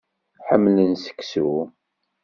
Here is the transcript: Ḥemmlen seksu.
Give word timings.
Ḥemmlen 0.47 0.93
seksu. 1.03 1.49